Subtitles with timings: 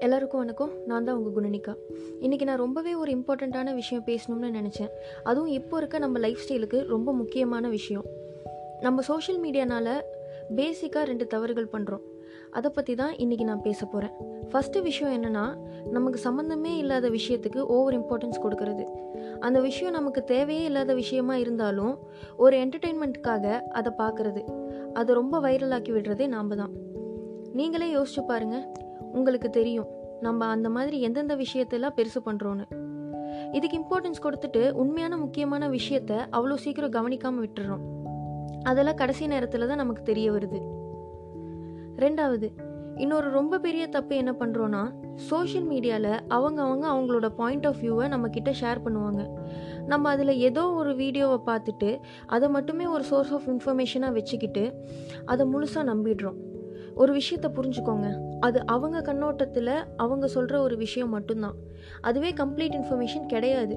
[0.00, 0.70] எல்லாருக்கும் வணக்கம்.
[0.86, 1.72] நான் தான் உங்கள் குணனிகா.
[2.20, 4.88] இன்றைக்கி நான் ரொம்பவே ஒரு இம்பார்ட்டண்ட்டான விஷயம் பேசணும்னு நினச்சேன்.
[5.22, 8.04] அதுவும் இப்போ இருக்க நம்ம லைஃப் ஸ்டைலுக்கு ரொம்ப முக்கியமான விஷயம்.
[8.80, 10.02] நம்ம சோஷியல் மீடியானால்
[10.56, 12.00] பேசிக்காக ரெண்டு தவறுகள் பண்ணுறோம்
[12.50, 14.12] அதை பற்றி தான் இன்றைக்கி நான் பேச போகிறேன்
[14.52, 15.56] ஃபஸ்ட்டு விஷயம் என்னென்னா
[15.90, 18.84] நமக்கு சம்மந்தமே இல்லாத விஷயத்துக்கு ஓவர் இம்பார்ட்டன்ஸ் கொடுக்கறது.
[19.40, 21.98] அந்த விஷயம் நமக்கு தேவையே இல்லாத விஷயமா இருந்தாலும்
[22.36, 24.44] ஒரு என்டர்டெயின்மெண்ட்காக அதை பார்க்குறது
[24.92, 26.74] அதை ரொம்ப வைரலாக்கி விடுறதே நாம் தான்.
[27.52, 28.64] நீங்களே யோசிச்சு பாருங்கள்
[29.18, 29.88] உங்களுக்கு தெரியும்.
[30.26, 32.66] நம்ம அந்த மாதிரி எந்தெந்த விஷயத்தெல்லாம் பெருசு பண்ணுறோன்னு
[33.56, 37.82] இதுக்கு இம்பார்ட்டன்ஸ் கொடுத்துட்டு உண்மையான முக்கியமான விஷயத்த அவ்வளோ சீக்கிரம் கவனிக்காமல் விட்டுறோம்
[38.70, 40.60] அதெல்லாம் கடைசி நேரத்தில் தான் நமக்கு தெரிய வருது.
[42.04, 42.48] ரெண்டாவது
[43.02, 44.82] இன்னொரு ரொம்ப பெரிய தப்பு என்ன பண்ணுறோன்னா
[45.28, 49.22] சோஷியல் மீடியாவில் அவங்க அவங்க அவங்களோட பாயிண்ட் ஆஃப் வியூவை நம்ம கிட்ட ஷேர் பண்ணுவாங்க.
[49.92, 51.90] நம்ம அதில் ஏதோ ஒரு வீடியோவை பார்த்துட்டு
[52.26, 54.64] அதை மட்டுமே ஒரு சோர்ஸ் ஆஃப் இன்ஃபர்மேஷனாக வச்சுக்கிட்டு
[55.24, 56.38] அதை முழுசாக நம்பிடுறோம்.
[56.94, 58.08] ஒரு விஷயத்த புரிஞ்சுக்கோங்க.
[58.40, 61.56] அது அவங்க கண்ணோட்டத்தில் அவங்க சொல்கிற ஒரு விஷயம் மட்டும்தான்.
[62.00, 63.76] அதுவே கம்ப்ளீட் இன்ஃபர்மேஷன் கிடையாது.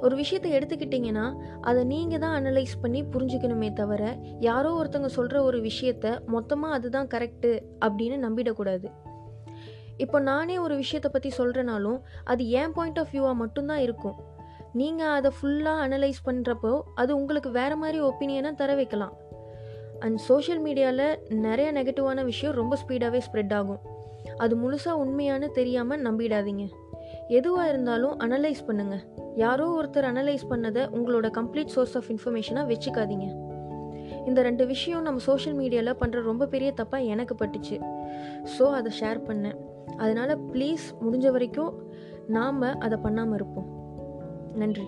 [0.00, 1.26] ஒரு விஷயத்த எடுத்துக்கிட்டிங்கன்னா
[1.60, 7.52] அதை நீங்கள் தான் அனலைஸ் பண்ணி புரிஞ்சுக்கணுமே தவிர யாரோ ஒருத்தவங்க சொல்கிற ஒரு விஷயத்த மொத்தமாக அதுதான் கரெக்டு
[7.86, 8.88] அப்படின்னு நம்பிடக்கூடாது.
[9.96, 14.18] இப்போ நானே ஒரு விஷயத்தை பற்றி சொல்கிறனாலும் அது என் பாயிண்ட் ஆஃப் வியூவாக மட்டும்தான் இருக்கும்.
[14.72, 19.14] நீங்கள் அதை ஃபுல்லாக அனலைஸ் பண்ணுறப்போ அது உங்களுக்கு வேறு மாதிரி ஒப்பீனியனை தர வைக்கலாம்.
[20.00, 23.80] அண்ட் சோஷியல் மீடியாவில் நிறைய நெகட்டிவான விஷயம் ரொம்ப ஸ்பீடாகவே ஸ்ப்ரெட் ஆகும்.
[24.36, 26.64] அது முழுசாக உண்மையானு தெரியாமல் நம்பிடாதீங்க.
[27.28, 29.02] எதுவாக இருந்தாலும் அனலைஸ் பண்ணுங்கள்
[29.34, 33.26] யாரோ ஒருத்தர் அனலைஸ் பண்ணதை உங்களோட கம்ப்ளீட் சோர்ஸ் ஆஃப் இன்ஃபர்மேஷனாக வச்சுக்காதீங்க.
[34.26, 37.76] இந்த ரெண்டு விஷயம் நம்ம சோஷியல் மீடியாவில் பண்ணுற ரொம்ப பெரிய தப்பாக எனக்கு பட்டுச்சு.
[38.58, 39.58] ஸோ அதை ஷேர் பண்ணேன்.
[39.96, 41.72] அதனால் ப்ளீஸ் முடிஞ்ச வரைக்கும்
[42.26, 43.68] நாம் அதை பண்ணாமல் இருப்போம்.
[44.54, 44.86] நன்றி.